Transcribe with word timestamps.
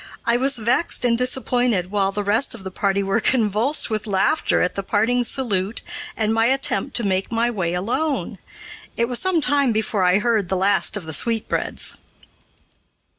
I 0.25 0.35
was 0.35 0.57
vexed 0.57 1.05
and 1.05 1.15
disappointed, 1.15 1.91
while 1.91 2.11
the 2.11 2.23
rest 2.23 2.55
of 2.55 2.63
the 2.63 2.71
party 2.71 3.03
were 3.03 3.19
convulsed 3.19 3.91
with 3.91 4.07
laughter 4.07 4.63
at 4.63 4.73
the 4.73 4.81
parting 4.81 5.23
salute 5.23 5.83
and 6.17 6.33
my 6.33 6.47
attempt 6.47 6.95
to 6.95 7.03
make 7.05 7.31
my 7.31 7.51
way 7.51 7.75
alone. 7.75 8.39
It 8.97 9.05
was 9.07 9.19
some 9.19 9.41
time 9.41 9.71
before 9.71 10.03
I 10.03 10.17
heard 10.17 10.49
the 10.49 10.57
last 10.57 10.97
of 10.97 11.05
the 11.05 11.13
"sweetbreads." 11.13 11.97